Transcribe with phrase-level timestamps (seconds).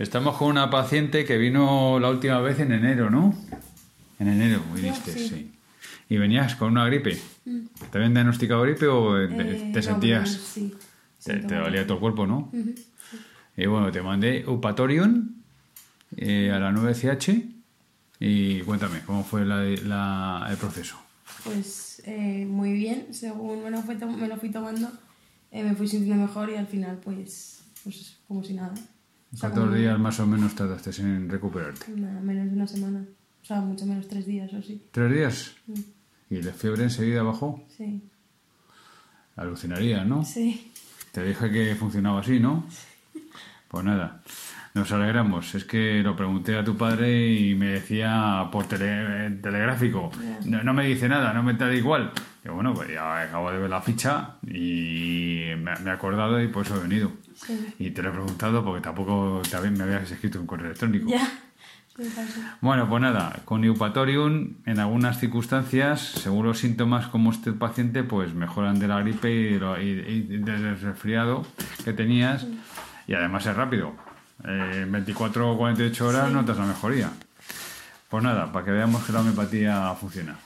[0.00, 3.34] Estamos con una paciente que vino la última vez en enero, ¿no?
[4.18, 5.28] En enero viniste, sí.
[5.28, 5.50] sí.
[6.08, 7.20] Y venías con una gripe.
[7.92, 10.30] ¿Te habían diagnosticado gripe o te- Eh, te no, sentías...
[10.30, 10.74] Sí.
[11.22, 12.50] Te, te dolía todo el cuerpo, ¿no?
[13.58, 15.34] Y bueno, te mandé Upatorium
[16.16, 17.44] eh, a la 9CH
[18.20, 20.96] y cuéntame, ¿cómo fue la- la- el proceso?
[21.44, 24.90] Pues eh, muy bien, según me lo fui, to- me lo fui tomando,
[25.52, 28.72] eh, me fui sintiendo mejor y al final, pues, pues como si nada.
[29.32, 31.90] O sea, ¿Cuántos días más o menos tardaste en recuperarte?
[31.92, 33.04] Nada, menos de una semana.
[33.42, 34.82] O sea, mucho menos tres días o así.
[34.90, 35.54] ¿Tres días?
[36.28, 37.64] ¿Y la fiebre enseguida bajó?
[37.76, 38.02] Sí.
[39.36, 40.24] Alucinaría, ¿no?
[40.24, 40.72] Sí.
[41.12, 42.66] Te dije que funcionaba así, ¿no?
[43.68, 44.22] Pues nada,
[44.74, 45.54] nos alegramos.
[45.54, 50.10] Es que lo pregunté a tu padre y me decía por tele- telegráfico.
[50.44, 52.12] No, no me dice nada, no me da igual.
[52.44, 56.48] Y bueno, pues ya acabo de ver la ficha y me, me he acordado y
[56.48, 57.12] por eso he venido.
[57.34, 57.74] Sí.
[57.78, 61.10] Y te lo he preguntado porque tampoco también me habías escrito un correo electrónico.
[61.10, 61.28] Ya.
[62.60, 68.32] Bueno, pues nada, con Eupatorium en algunas circunstancias, según los síntomas como este paciente, pues
[68.34, 71.44] mejoran de la gripe y, del resfriado
[71.84, 72.46] que tenías
[73.06, 73.94] y además es rápido.
[74.44, 77.10] Eh, en 24 o 48 horas notas la mejoría.
[78.08, 80.36] Pues nada, para que veamos que la homeopatía funciona.